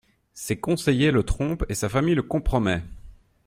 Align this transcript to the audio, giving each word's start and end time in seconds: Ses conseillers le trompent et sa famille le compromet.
Ses 0.33 0.59
conseillers 0.59 1.11
le 1.11 1.21
trompent 1.21 1.63
et 1.69 1.75
sa 1.75 1.87
famille 1.87 2.15
le 2.15 2.23
compromet. 2.23 2.81